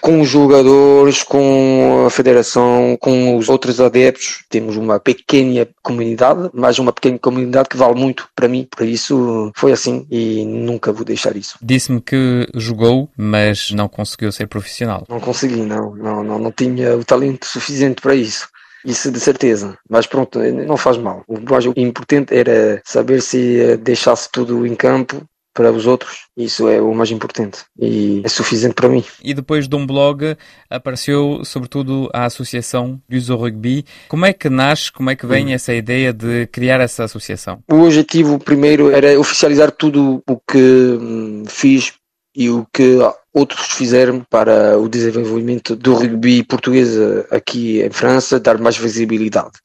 com 0.00 0.20
os 0.20 0.28
jogadores, 0.28 1.22
com 1.22 2.04
a 2.06 2.10
federação, 2.10 2.96
com 3.00 3.36
os 3.36 3.48
outros 3.48 3.80
adeptos. 3.80 4.44
Temos 4.48 4.76
uma 4.76 4.98
pequena 4.98 5.68
comunidade, 5.82 6.50
mas 6.52 6.78
uma 6.78 6.92
pequena 6.92 7.18
comunidade 7.18 7.68
que 7.68 7.76
vale 7.76 7.94
muito 7.94 8.28
para 8.34 8.48
mim. 8.48 8.66
Por 8.70 8.86
isso 8.86 9.52
foi 9.54 9.72
assim 9.72 10.06
e 10.10 10.44
nunca 10.44 10.92
vou 10.92 11.04
deixar 11.04 11.36
isso. 11.36 11.58
Disse-me 11.62 12.00
que 12.00 12.48
jogou, 12.54 13.08
mas 13.16 13.70
não 13.70 13.88
conseguiu 13.88 14.32
ser 14.32 14.46
profissional. 14.46 15.04
Não 15.08 15.20
consegui, 15.20 15.62
não. 15.62 15.94
Não, 15.94 16.24
não, 16.24 16.38
não 16.38 16.52
tinha 16.52 16.96
o 16.96 17.04
talento 17.04 17.46
suficiente 17.46 18.00
para 18.00 18.14
isso. 18.14 18.48
Isso 18.84 19.10
de 19.10 19.20
certeza, 19.20 19.76
mas 19.88 20.06
pronto, 20.06 20.38
não 20.38 20.76
faz 20.76 20.96
mal. 20.96 21.22
O 21.28 21.38
mais 21.38 21.66
importante 21.66 22.34
era 22.34 22.80
saber 22.84 23.20
se 23.20 23.76
deixasse 23.76 24.30
tudo 24.32 24.66
em 24.66 24.74
campo 24.74 25.22
para 25.52 25.72
os 25.72 25.86
outros, 25.86 26.26
isso 26.36 26.68
é 26.68 26.80
o 26.80 26.94
mais 26.94 27.10
importante 27.10 27.64
e 27.78 28.22
é 28.24 28.28
suficiente 28.28 28.74
para 28.74 28.88
mim. 28.88 29.04
E 29.22 29.34
depois 29.34 29.68
de 29.68 29.74
um 29.74 29.86
blog 29.86 30.36
apareceu 30.68 31.42
sobretudo 31.44 32.08
a 32.12 32.24
associação 32.24 33.00
Uso 33.10 33.36
Rugby. 33.36 33.84
Como 34.08 34.24
é 34.26 34.32
que 34.32 34.48
nasce, 34.48 34.92
como 34.92 35.10
é 35.10 35.16
que 35.16 35.26
vem 35.26 35.46
hum. 35.46 35.50
essa 35.50 35.74
ideia 35.74 36.12
de 36.12 36.46
criar 36.46 36.80
essa 36.80 37.04
associação? 37.04 37.62
O 37.70 37.82
objetivo 37.82 38.38
primeiro 38.38 38.90
era 38.90 39.18
oficializar 39.18 39.70
tudo 39.72 40.22
o 40.28 40.36
que 40.36 40.58
hum, 40.58 41.44
fiz 41.48 41.92
e 42.34 42.48
o 42.48 42.64
que 42.72 42.98
outros 43.34 43.72
fizeram 43.72 44.24
para 44.30 44.78
o 44.78 44.88
desenvolvimento 44.88 45.74
do 45.74 45.94
rugby 45.94 46.44
português 46.44 46.90
aqui 47.30 47.82
em 47.82 47.90
França, 47.90 48.38
dar 48.38 48.56
mais 48.58 48.76
visibilidade 48.76 49.58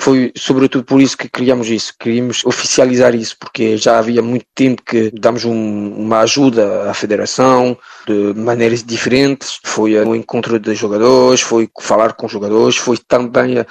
foi 0.00 0.32
sobretudo 0.34 0.82
por 0.82 0.98
isso 0.98 1.16
que 1.16 1.28
criamos 1.28 1.68
isso, 1.68 1.92
queríamos 2.00 2.42
oficializar 2.46 3.14
isso, 3.14 3.36
porque 3.38 3.76
já 3.76 3.98
havia 3.98 4.22
muito 4.22 4.46
tempo 4.54 4.82
que 4.82 5.10
damos 5.10 5.44
um, 5.44 5.92
uma 5.92 6.20
ajuda 6.20 6.90
à 6.90 6.94
federação 6.94 7.76
de 8.06 8.32
maneiras 8.34 8.82
diferentes, 8.82 9.60
foi 9.62 10.02
um 10.02 10.14
encontro 10.14 10.58
de 10.58 10.74
jogadores, 10.74 11.42
foi 11.42 11.68
falar 11.78 12.14
com 12.14 12.26
jogadores, 12.26 12.78
foi 12.78 12.96
também 12.96 13.58
a, 13.58 13.66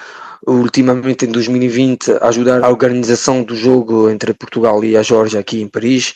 ultimamente 0.46 1.26
em 1.26 1.32
2020 1.32 2.12
ajudar 2.22 2.64
a 2.64 2.70
organização 2.70 3.42
do 3.42 3.56
jogo 3.56 4.08
entre 4.08 4.32
Portugal 4.32 4.84
e 4.84 4.96
a 4.96 5.02
Geórgia 5.02 5.40
aqui 5.40 5.60
em 5.60 5.68
Paris 5.68 6.14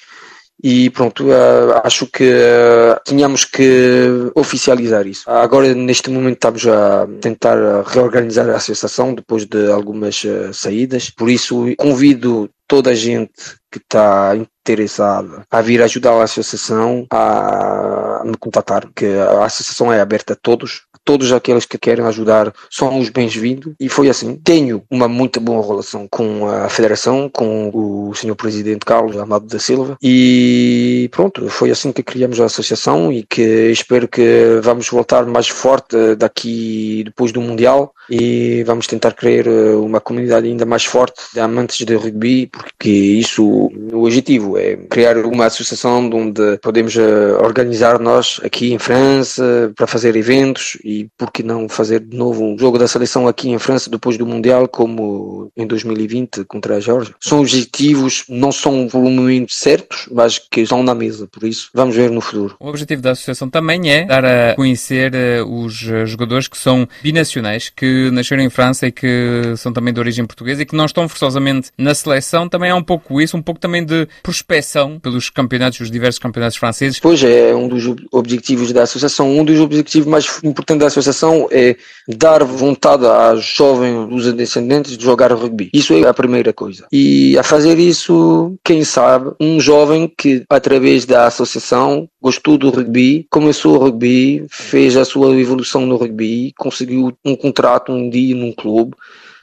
e 0.63 0.89
pronto, 0.89 1.25
uh, 1.25 1.82
acho 1.84 2.08
que 2.08 2.24
uh, 2.24 2.98
tínhamos 3.05 3.43
que 3.43 4.32
oficializar 4.34 5.05
isso. 5.05 5.29
Agora, 5.29 5.75
neste 5.75 6.10
momento, 6.10 6.36
estamos 6.36 6.65
a 6.65 7.05
tentar 7.20 7.84
reorganizar 7.86 8.50
a 8.50 8.55
associação 8.55 9.13
depois 9.13 9.46
de 9.46 9.70
algumas 9.70 10.24
uh, 10.24 10.53
saídas, 10.53 11.10
por 11.10 11.29
isso 11.29 11.65
convido 11.77 12.50
toda 12.65 12.91
a 12.91 12.96
gente 12.96 13.58
que 13.70 13.77
está 13.77 14.36
interessada 14.36 15.43
a 15.51 15.62
vir 15.62 15.82
ajudar 15.82 16.13
a 16.13 16.24
associação 16.24 17.05
a 17.12 18.22
me 18.24 18.38
contatar, 18.38 18.88
que 18.96 19.05
a 19.05 19.46
associação 19.46 19.91
é 19.91 20.00
aberta 20.00 20.32
a 20.32 20.38
todos, 20.41 20.84
todos 21.03 21.31
aqueles 21.31 21.65
que 21.65 21.77
querem 21.77 22.05
ajudar 22.05 22.53
são 22.69 23.00
os 23.00 23.10
bem-vindos 23.10 23.74
e 23.79 23.89
foi 23.89 24.10
assim. 24.10 24.36
Tenho 24.43 24.83
uma 24.89 25.07
muito 25.07 25.39
boa 25.39 25.65
relação 25.65 26.07
com 26.10 26.48
a 26.48 26.69
Federação, 26.69 27.29
com 27.29 27.69
o 27.74 28.13
Sr. 28.13 28.36
Presidente 28.36 28.86
Carlos 28.86 29.17
Amado 29.17 29.45
da 29.45 29.60
Silva 29.60 29.98
e 30.01 31.10
pronto, 31.12 31.50
foi 31.50 31.72
assim 31.72 31.91
que 31.91 32.03
criamos 32.03 32.39
a 32.39 32.45
associação 32.45 33.12
e 33.12 33.24
que 33.24 33.72
espero 33.72 34.07
que 34.07 34.60
vamos 34.62 34.89
voltar 34.89 35.25
mais 35.25 35.48
forte 35.48 36.15
daqui 36.15 37.03
depois 37.05 37.31
do 37.31 37.41
Mundial 37.41 37.93
e 38.10 38.63
vamos 38.63 38.88
tentar 38.88 39.13
criar 39.13 39.48
eh, 39.48 39.75
uma 39.75 40.00
comunidade 40.00 40.48
ainda 40.48 40.65
mais 40.65 40.86
forte 40.86 41.22
de 41.33 41.39
amantes 41.39 41.86
de 41.86 41.95
rugby, 41.95 42.48
porque 42.48 42.89
isso, 42.89 43.43
o 43.43 44.03
objetivo 44.03 44.57
é 44.57 44.75
criar 44.75 45.17
uma 45.25 45.45
associação 45.45 46.10
onde 46.13 46.57
podemos 46.57 46.95
eh, 46.98 47.38
organizar 47.41 48.00
nós 48.00 48.39
aqui 48.43 48.74
em 48.74 48.79
França 48.79 49.72
para 49.75 49.88
fazer 49.88 50.15
eventos 50.15 50.77
e 50.83 50.92
por 51.17 51.31
que 51.31 51.43
não 51.43 51.67
fazer 51.69 52.00
de 52.00 52.15
novo 52.15 52.43
um 52.43 52.57
jogo 52.57 52.77
da 52.77 52.88
seleção 52.88 53.27
aqui 53.27 53.50
em 53.50 53.59
França 53.59 53.89
depois 53.89 54.17
do 54.17 54.25
Mundial, 54.25 54.67
como 54.67 55.51
em 55.55 55.65
2020 55.65 56.45
contra 56.45 56.77
a 56.77 56.79
Geórgia. 56.79 57.15
São 57.19 57.39
objetivos, 57.39 58.23
não 58.27 58.51
são 58.51 58.88
volumes 58.88 59.55
certos, 59.55 60.07
mas 60.12 60.39
que 60.39 60.62
estão 60.62 60.83
na 60.83 60.95
mesa, 60.95 61.27
por 61.27 61.43
isso 61.43 61.69
vamos 61.73 61.95
ver 61.95 62.09
no 62.12 62.21
futuro. 62.21 62.55
O 62.59 62.67
objetivo 62.67 63.01
da 63.01 63.12
associação 63.12 63.50
também 63.50 63.91
é 63.91 64.05
dar 64.05 64.25
a 64.25 64.55
conhecer 64.55 65.13
eh, 65.13 65.41
os 65.43 65.73
jogadores 65.73 66.47
que 66.47 66.57
são 66.57 66.88
binacionais, 67.01 67.69
que 67.69 68.09
nasceram 68.12 68.43
em 68.43 68.50
França 68.50 68.88
e 68.88 68.91
que 68.91 69.53
são 69.57 69.71
também 69.73 69.93
de 69.93 70.00
origem 70.00 70.25
portuguesa 70.25 70.62
e 70.62 70.65
que 70.65 70.75
não 70.75 70.85
estão 70.85 71.07
forçosamente 71.07 71.71
na 71.77 71.93
seleção, 71.93 72.47
também 72.47 72.69
é 72.69 72.75
um 72.75 72.83
pouco 72.83 73.21
isso, 73.21 73.38
um 73.38 73.41
pouco 73.41 73.59
também 73.59 73.85
de 73.85 74.07
prospecção 74.21 75.00
pelos 75.00 75.29
campeonatos, 75.29 75.79
os 75.79 75.91
diversos 75.91 76.19
campeonatos 76.19 76.57
franceses. 76.57 77.00
Pois 77.00 77.23
é, 77.23 77.55
um 77.55 77.67
dos 77.67 77.83
objetivos 78.12 78.71
da 78.71 78.83
associação. 78.83 79.29
Um 79.29 79.43
dos 79.43 79.59
objetivos 79.59 80.07
mais 80.07 80.39
importantes 80.43 80.82
da 80.83 80.87
associação 80.87 81.47
é 81.51 81.75
dar 82.07 82.43
vontade 82.43 83.05
aos 83.05 83.43
jovens 83.43 84.07
dos 84.09 84.33
descendentes 84.33 84.97
de 84.97 85.03
jogar 85.03 85.31
rugby. 85.31 85.69
Isso 85.73 85.93
é 85.93 86.07
a 86.07 86.13
primeira 86.13 86.51
coisa. 86.53 86.85
E 86.91 87.37
a 87.37 87.43
fazer 87.43 87.79
isso, 87.79 88.55
quem 88.63 88.83
sabe, 88.83 89.31
um 89.39 89.59
jovem 89.59 90.11
que 90.17 90.43
através 90.49 91.05
da 91.05 91.25
associação 91.25 92.07
gostou 92.21 92.57
do 92.57 92.69
rugby, 92.69 93.25
começou 93.29 93.75
o 93.75 93.79
rugby, 93.79 94.45
fez 94.49 94.95
a 94.97 95.05
sua 95.05 95.35
evolução 95.39 95.85
no 95.85 95.95
rugby, 95.95 96.53
conseguiu 96.57 97.13
um 97.23 97.35
contrato 97.35 97.91
um 97.91 98.09
dia 98.09 98.35
num 98.35 98.51
clube, 98.51 98.95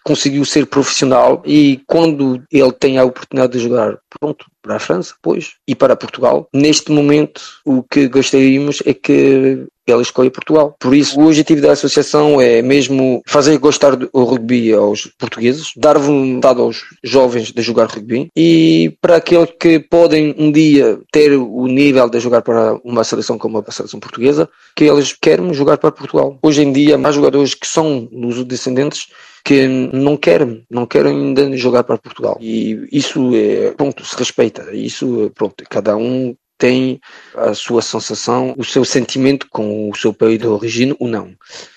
conseguiu 0.05 0.45
ser 0.45 0.67
profissional 0.67 1.43
e 1.45 1.81
quando 1.87 2.43
ele 2.51 2.73
tem 2.73 2.99
a 2.99 3.05
oportunidade 3.05 3.53
de 3.53 3.61
jogar, 3.61 3.99
pronto, 4.19 4.47
para 4.63 4.77
a 4.77 4.81
França, 4.81 5.15
pois, 5.23 5.55
e 5.67 5.75
para 5.75 5.97
Portugal, 5.97 6.49
neste 6.53 6.91
momento 6.91 7.43
o 7.65 7.83
que 7.83 8.09
gostaríamos 8.09 8.83
é 8.85 8.95
que 8.95 9.67
ele 9.91 10.03
escolha 10.03 10.31
Portugal. 10.31 10.75
Por 10.79 10.95
isso, 10.95 11.19
o 11.21 11.27
objetivo 11.27 11.61
da 11.61 11.73
associação 11.73 12.41
é 12.41 12.63
mesmo 12.63 13.23
fazer 13.27 13.59
gostar 13.59 13.97
do 13.97 14.09
rugby 14.13 14.73
aos 14.73 15.07
portugueses, 15.19 15.73
dar 15.77 15.99
vontade 15.99 16.61
aos 16.61 16.85
jovens 17.03 17.53
de 17.53 17.63
jogar 17.63 17.87
rugby 17.87 18.29
e 18.37 18.97
para 19.01 19.17
aqueles 19.17 19.51
que 19.59 19.79
podem 19.79 20.35
um 20.39 20.51
dia 20.51 20.99
ter 21.13 21.33
o 21.33 21.67
nível 21.67 22.09
de 22.09 22.21
jogar 22.21 22.43
para 22.43 22.79
uma 22.85 23.05
seleção 23.05 23.39
como 23.39 23.63
a 23.67 23.73
seleção 23.73 24.01
portuguesa, 24.01 24.49
que 24.77 24.85
eles 24.85 25.13
querem 25.13 25.53
jogar 25.53 25.79
para 25.79 25.93
Portugal. 25.93 26.39
Hoje 26.43 26.63
em 26.63 26.73
dia, 26.73 26.97
há 26.97 27.13
jogadores 27.13 27.55
que 27.55 27.67
são 27.67 28.09
dos 28.11 28.45
descendentes 28.45 29.09
que 29.45 29.67
não 29.67 30.17
querem, 30.17 30.65
não 30.71 30.87
querem 30.87 31.17
ainda 31.17 31.57
jogar 31.57 31.85
para 31.85 31.99
Portugal. 31.99 32.37
E 32.41 32.89
isso 32.93 33.35
é, 33.35 33.73
pronto, 33.73 34.05
se 34.05 34.17
respeita. 34.17 34.75
Isso, 34.75 35.31
pronto, 35.35 35.65
cada 35.69 35.97
um 35.97 36.35
tem 36.61 37.01
a 37.35 37.55
sua 37.55 37.81
sensação, 37.81 38.55
o 38.57 38.63
seu 38.63 38.85
sentimento 38.85 39.49
com 39.49 39.91
o 39.91 39.97
seu 39.97 40.13
país 40.13 40.39
de 40.39 40.47
origem 40.47 40.95
ou 41.01 41.09
não. 41.09 41.33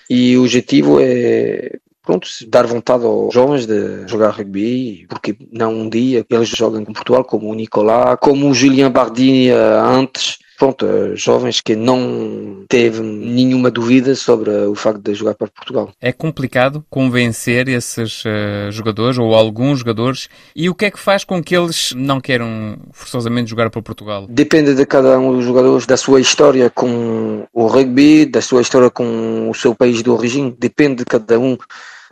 E 0.08 0.36
o 0.36 0.42
objetivo 0.42 1.00
é 1.00 1.78
pronto, 2.02 2.28
dar 2.48 2.66
vontade 2.66 3.02
aos 3.06 3.32
jovens 3.32 3.66
de 3.66 4.06
jogar 4.06 4.28
rugby, 4.28 5.06
porque 5.08 5.34
não 5.50 5.72
um 5.72 5.88
dia 5.88 6.24
eles 6.28 6.50
jogam 6.50 6.84
com 6.84 6.92
Portugal, 6.92 7.24
como 7.24 7.50
o 7.50 7.54
Nicolás, 7.54 8.18
como 8.20 8.50
o 8.50 8.54
Julien 8.54 8.90
Bardini 8.90 9.48
antes, 9.50 10.36
pronto, 10.64 11.14
jovens 11.14 11.60
que 11.60 11.76
não 11.76 12.64
teve 12.68 13.00
nenhuma 13.00 13.70
dúvida 13.70 14.14
sobre 14.14 14.50
o 14.50 14.74
facto 14.74 15.02
de 15.02 15.14
jogar 15.14 15.34
para 15.34 15.48
Portugal. 15.48 15.90
É 16.00 16.10
complicado 16.10 16.82
convencer 16.88 17.68
esses 17.68 18.24
uh, 18.24 18.70
jogadores 18.70 19.18
ou 19.18 19.34
alguns 19.34 19.80
jogadores 19.80 20.28
e 20.56 20.70
o 20.70 20.74
que 20.74 20.86
é 20.86 20.90
que 20.90 20.98
faz 20.98 21.22
com 21.22 21.42
que 21.42 21.54
eles 21.54 21.92
não 21.94 22.18
queiram 22.18 22.78
forçosamente 22.92 23.50
jogar 23.50 23.68
para 23.68 23.82
Portugal? 23.82 24.26
Depende 24.28 24.74
de 24.74 24.86
cada 24.86 25.18
um 25.18 25.36
dos 25.36 25.44
jogadores, 25.44 25.86
da 25.86 25.98
sua 25.98 26.20
história 26.20 26.70
com 26.70 27.46
o 27.52 27.66
rugby, 27.66 28.24
da 28.24 28.40
sua 28.40 28.62
história 28.62 28.88
com 28.88 29.50
o 29.50 29.54
seu 29.54 29.74
país 29.74 30.02
de 30.02 30.08
origem, 30.08 30.54
depende 30.58 30.96
de 30.96 31.04
cada 31.04 31.38
um. 31.38 31.58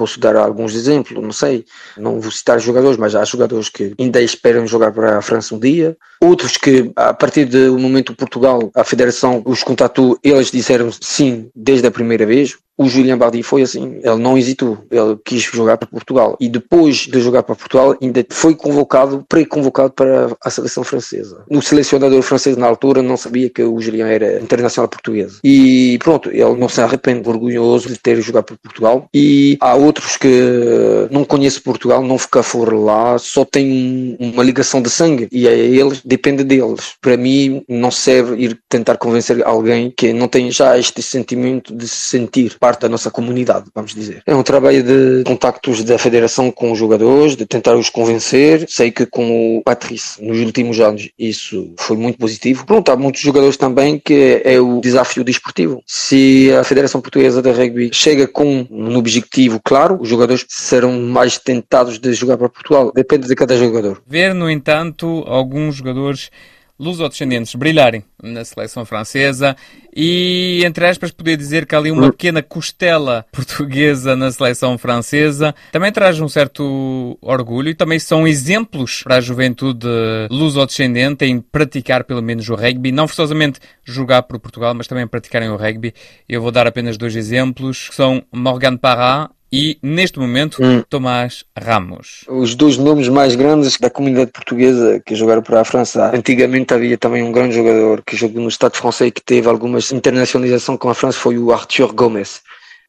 Posso 0.03 0.19
dar 0.19 0.35
alguns 0.35 0.75
exemplos, 0.75 1.23
não 1.23 1.31
sei, 1.31 1.65
não 1.97 2.21
vou 2.21 2.33
citar 2.33 2.59
jogadores, 2.59 2.97
mas 2.97 3.15
há 3.15 3.25
jogadores 3.25 3.69
que 3.69 3.95
ainda 3.97 4.21
esperam 4.21 4.67
jogar 4.67 4.91
para 4.91 5.19
a 5.19 5.23
França 5.23 5.55
um 5.55 5.61
dia, 5.61 5.97
outros 6.21 6.57
que 6.57 6.91
a 6.97 7.15
partir 7.15 7.45
do 7.45 7.79
momento 7.79 8.13
Portugal, 8.13 8.69
a 8.75 8.83
Federação 8.83 9.41
os 9.47 9.63
contatou, 9.63 10.19
eles 10.21 10.51
disseram 10.51 10.91
sim 10.91 11.49
desde 11.55 11.87
a 11.87 11.91
primeira 11.93 12.27
vez, 12.27 12.59
o 12.83 12.89
Julian 12.89 13.19
Bardi 13.19 13.43
foi 13.43 13.63
assim, 13.63 14.01
ele 14.03 14.17
não 14.17 14.37
hesitou, 14.37 14.79
ele 14.91 15.17
quis 15.25 15.43
jogar 15.43 15.77
para 15.77 15.89
Portugal 15.89 16.37
e 16.41 16.49
depois 16.49 16.97
de 17.07 17.21
jogar 17.21 17.43
para 17.43 17.55
Portugal 17.55 17.97
ainda 18.01 18.25
foi 18.31 18.55
convocado, 18.55 19.25
pré-convocado 19.29 19.93
para 19.93 20.37
a 20.43 20.51
seleção 20.51 20.83
francesa. 20.85 21.45
O 21.49 21.63
selecionador 21.63 22.23
francês 22.23 22.57
na 22.57 22.67
altura 22.67 23.03
não 23.03 23.17
sabia 23.17 23.49
que 23.49 23.63
o 23.63 23.81
Julian 23.81 24.09
era 24.09 24.41
internacional 24.41 24.89
português 24.89 25.39
e 25.45 25.99
pronto, 26.03 26.31
ele 26.31 26.57
não 26.57 26.69
se 26.69 26.81
arrepende, 26.81 27.29
orgulhoso 27.29 27.89
de 27.89 27.99
ter 27.99 28.21
jogado 28.21 28.45
para 28.45 28.57
Portugal 28.57 29.09
e 29.15 29.57
há 29.61 29.75
outros 29.75 30.17
que 30.17 31.09
não 31.11 31.25
conhecem 31.25 31.63
Portugal, 31.63 32.03
não 32.03 32.19
ficar 32.19 32.43
fora 32.43 32.75
lá, 32.75 33.19
só 33.19 33.45
tem 33.45 34.17
uma 34.19 34.43
ligação 34.43 34.83
de 34.83 34.91
sangue 34.91 35.29
e 35.31 35.47
a 35.47 35.53
eles 35.53 36.01
depende 36.05 36.45
deles. 36.45 36.95
Para 37.01 37.17
mim 37.17 37.63
não 37.69 37.91
serve 37.91 38.43
ir 38.43 38.59
tentar 38.69 38.97
convencer 38.97 39.43
alguém 39.45 39.93
que 39.97 40.13
não 40.13 40.29
tem 40.29 40.51
já 40.51 40.79
este 40.79 41.03
sentimento 41.03 41.75
de 41.75 41.87
se 41.87 42.09
sentir 42.09 42.57
parte 42.59 42.72
da 42.81 42.89
nossa 42.89 43.11
comunidade, 43.11 43.67
vamos 43.75 43.95
dizer. 43.95 44.23
É 44.27 44.35
um 44.35 44.43
trabalho 44.43 44.83
de 44.83 45.25
contactos 45.25 45.83
da 45.85 45.99
federação 45.99 46.51
com 46.51 46.73
os 46.73 46.79
jogadores, 46.79 47.37
de 47.37 47.47
tentar 47.47 47.75
os 47.75 47.91
convencer. 47.91 48.67
Sei 48.69 48.91
que 48.91 49.07
com 49.07 49.59
o 49.59 49.63
Patrice, 49.63 50.23
nos 50.23 50.39
últimos 50.41 50.81
anos, 50.81 51.09
isso 51.19 51.73
foi 51.79 51.97
muito 51.97 52.19
positivo. 52.19 52.67
Pronto, 52.67 52.91
há 52.91 52.97
muitos 52.97 53.21
jogadores 53.21 53.57
também 53.57 53.99
que 53.99 54.43
é 54.45 54.61
o 54.61 54.81
desafio 54.81 55.25
desportivo. 55.25 55.83
Se 55.87 56.53
a 56.53 56.65
Federação 56.65 57.01
Portuguesa 57.01 57.43
de 57.43 57.51
Rugby 57.51 57.91
chega 57.93 58.27
com 58.27 58.67
um 58.71 58.97
objetivo 58.97 59.61
claro, 59.63 59.99
os 60.01 60.09
jogadores 60.09 60.45
serão 60.49 61.01
mais 61.01 61.39
tentados 61.39 61.99
de 61.99 62.13
jogar 62.13 62.37
para 62.37 62.49
Portugal. 62.49 62.93
Depende 62.95 63.27
de 63.27 63.35
cada 63.35 63.57
jogador. 63.57 64.03
Ver, 64.07 64.35
no 64.35 64.51
entanto, 64.51 65.25
alguns 65.27 65.77
jogadores 65.77 66.31
lusodescendentes 66.79 67.55
brilharem 67.55 68.05
na 68.23 68.45
seleção 68.45 68.85
francesa 68.85 69.57
e, 69.95 70.63
entre 70.65 70.87
aspas, 70.87 71.11
poder 71.11 71.37
dizer 71.37 71.67
que 71.67 71.75
há 71.75 71.79
ali 71.79 71.91
uma 71.91 72.11
pequena 72.11 72.43
costela 72.43 73.27
portuguesa 73.31 74.17
na 74.17 74.31
seleção 74.31 74.77
francesa 74.79 75.55
também 75.71 75.93
traz 75.93 76.19
um 76.21 76.29
certo 76.29 77.19
orgulho 77.21 77.69
e 77.69 77.75
também 77.75 77.99
são 77.99 78.27
exemplos 78.27 79.03
para 79.03 79.17
a 79.17 79.21
juventude 79.21 79.87
lusodescendente 80.31 81.25
em 81.25 81.41
praticar 81.41 82.05
pelo 82.05 82.23
menos 82.23 82.49
o 82.49 82.55
rugby, 82.55 82.91
não 82.91 83.07
forçosamente 83.07 83.61
jogar 83.85 84.23
por 84.23 84.39
Portugal, 84.39 84.75
mas 84.75 84.87
também 84.87 85.07
praticarem 85.07 85.51
o 85.51 85.57
rugby. 85.57 85.95
Eu 86.29 86.41
vou 86.41 86.51
dar 86.51 86.67
apenas 86.67 86.97
dois 86.97 87.15
exemplos, 87.15 87.89
que 87.89 87.95
são 87.95 88.23
Morgan 88.33 88.77
Parra 88.77 89.31
e, 89.53 89.79
neste 89.83 90.19
momento, 90.19 90.63
hum. 90.63 90.83
Tomás 90.89 91.45
Ramos. 91.57 92.25
Os 92.27 92.55
dois 92.55 92.79
nomes 92.79 93.09
mais 93.09 93.35
grandes 93.35 93.77
da 93.77 93.91
comunidade 93.91 94.31
portuguesa 94.31 95.03
que 95.05 95.15
jogaram 95.15 95.43
para 95.43 95.61
a 95.61 95.65
França. 95.65 96.11
Antigamente 96.15 96.73
havia 96.73 96.97
também 96.97 97.23
um 97.23 97.31
grande 97.31 97.55
jogador 97.55 98.03
que 98.03 98.17
jogou 98.17 98.41
no 98.41 98.49
Estado 98.49 98.77
francês 98.77 99.09
e 99.09 99.13
que 99.13 99.23
teve 99.23 99.47
algumas 99.49 99.93
internacionalização 99.93 100.79
com 100.79 100.89
a 100.89 100.95
França, 100.95 101.19
foi 101.19 101.37
o 101.37 101.53
Arthur 101.53 101.93
Gomes, 101.93 102.41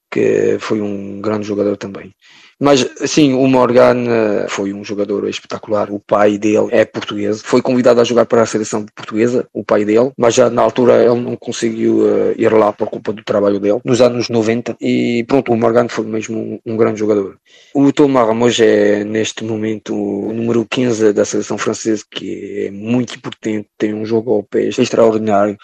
que 0.09 0.57
foi 0.59 0.79
um 0.79 1.19
grande 1.19 1.45
jogador 1.45 1.75
também. 1.75 2.13
Mas, 2.63 2.89
sim, 3.05 3.33
o 3.33 3.45
Morgan 3.45 4.05
eh, 4.07 4.45
foi 4.47 4.71
um 4.71 4.85
jogador 4.85 5.27
espetacular. 5.27 5.91
O 5.91 5.99
pai 5.99 6.37
dele 6.37 6.69
é 6.71 6.85
português. 6.85 7.41
Foi 7.43 7.61
convidado 7.61 7.99
a 7.99 8.05
jogar 8.05 8.25
para 8.25 8.41
a 8.41 8.45
seleção 8.45 8.85
portuguesa, 8.95 9.45
o 9.51 9.65
pai 9.65 9.83
dele. 9.83 10.13
Mas 10.17 10.33
já 10.33 10.49
na 10.49 10.61
altura 10.61 11.03
ele 11.03 11.19
não 11.19 11.35
conseguiu 11.35 12.07
eh, 12.07 12.35
ir 12.37 12.53
lá 12.53 12.71
por 12.71 12.89
culpa 12.89 13.11
do 13.11 13.21
trabalho 13.21 13.59
dele, 13.59 13.81
nos 13.83 13.99
anos 13.99 14.29
90. 14.29 14.77
E 14.79 15.25
pronto, 15.27 15.51
o 15.51 15.57
Morgan 15.57 15.89
foi 15.89 16.05
mesmo 16.05 16.39
um, 16.39 16.59
um 16.65 16.77
grande 16.77 16.99
jogador. 16.99 17.37
O 17.75 17.91
Thomas 17.91 18.25
Ramos 18.25 18.57
é, 18.61 19.03
neste 19.03 19.43
momento, 19.43 19.93
o 19.93 20.31
número 20.31 20.65
15 20.65 21.11
da 21.11 21.25
seleção 21.25 21.57
francesa, 21.57 22.05
que 22.09 22.67
é 22.67 22.71
muito 22.71 23.17
importante. 23.17 23.67
Tem 23.77 23.93
um 23.93 24.05
jogo 24.05 24.31
ao 24.35 24.43
pé 24.43 24.69
extraordinário. 24.69 25.57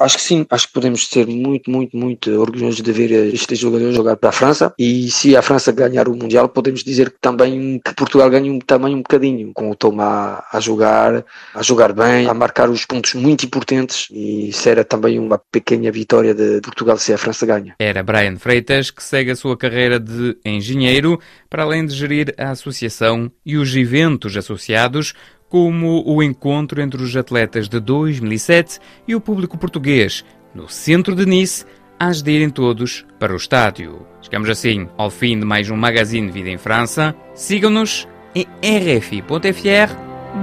Acho 0.00 0.16
que 0.16 0.22
sim, 0.22 0.46
acho 0.48 0.68
que 0.68 0.72
podemos 0.72 1.06
ser 1.08 1.26
muito, 1.26 1.70
muito, 1.70 1.94
muito 1.94 2.30
orgulhosos 2.40 2.80
de 2.80 2.90
ver 2.90 3.34
este 3.34 3.54
jogador 3.54 3.92
jogar 3.92 4.16
para 4.16 4.30
a 4.30 4.32
França. 4.32 4.72
E 4.78 5.10
se 5.10 5.36
a 5.36 5.42
França 5.42 5.70
ganhar 5.72 6.08
o 6.08 6.16
Mundial, 6.16 6.37
Mundial, 6.38 6.48
podemos 6.48 6.84
dizer 6.84 7.10
que 7.10 7.18
também 7.20 7.80
que 7.84 7.94
Portugal 7.94 8.30
ganhou 8.30 8.58
também 8.60 8.94
um 8.94 8.98
bocadinho, 8.98 9.50
com 9.52 9.70
o 9.70 9.74
Tomá 9.74 10.44
a 10.52 10.60
jogar, 10.60 11.24
a 11.54 11.62
jogar 11.62 11.92
bem, 11.92 12.28
a 12.28 12.34
marcar 12.34 12.70
os 12.70 12.84
pontos 12.84 13.14
muito 13.14 13.44
importantes 13.44 14.08
e 14.10 14.48
isso 14.50 14.68
era 14.68 14.84
também 14.84 15.18
uma 15.18 15.38
pequena 15.50 15.90
vitória 15.90 16.34
de 16.34 16.60
Portugal 16.60 16.96
se 16.96 17.12
a 17.12 17.18
França 17.18 17.44
ganha. 17.44 17.74
Era 17.78 18.02
Brian 18.02 18.36
Freitas 18.36 18.90
que 18.90 19.02
segue 19.02 19.32
a 19.32 19.36
sua 19.36 19.56
carreira 19.56 19.98
de 19.98 20.36
engenheiro, 20.44 21.20
para 21.50 21.64
além 21.64 21.84
de 21.84 21.94
gerir 21.94 22.34
a 22.38 22.50
associação 22.50 23.30
e 23.44 23.56
os 23.56 23.74
eventos 23.74 24.36
associados, 24.36 25.14
como 25.48 26.04
o 26.06 26.22
encontro 26.22 26.80
entre 26.80 27.02
os 27.02 27.16
atletas 27.16 27.68
de 27.68 27.80
2007 27.80 28.78
e 29.08 29.14
o 29.14 29.20
público 29.20 29.56
português, 29.56 30.24
no 30.54 30.68
centro 30.68 31.14
de 31.14 31.24
Nice, 31.24 31.64
hás 31.98 32.22
de 32.22 32.30
irem 32.30 32.50
todos 32.50 33.04
para 33.18 33.32
o 33.32 33.36
estádio. 33.36 34.06
Chegamos 34.22 34.48
assim 34.48 34.88
ao 34.96 35.10
fim 35.10 35.38
de 35.38 35.44
mais 35.44 35.68
um 35.70 35.76
Magazine 35.76 36.30
Vida 36.30 36.50
em 36.50 36.58
França. 36.58 37.14
Sigam-nos 37.34 38.06
em 38.34 38.46
rfi.fr 38.62 39.94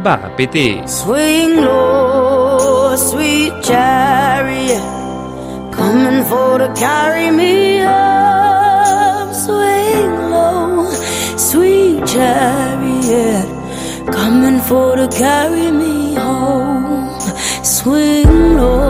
barra 0.04 0.30
pt. 0.32 0.84
Swing 0.88 1.62
low, 1.62 2.98
sweet 2.98 3.54
chariot, 3.65 4.82
coming 5.76 6.24
for 6.26 6.60
to 6.60 6.72
carry 6.80 7.32
me 7.32 7.82
up. 7.82 9.34
Swing 9.34 10.30
low, 10.32 10.86
sweet 11.38 12.06
chariot, 12.08 13.48
coming 14.12 14.60
for 14.62 14.96
to 14.98 15.08
carry 15.15 15.72
me 15.72 16.15
home. 16.15 17.20
Swing 17.63 18.58
low, 18.58 18.85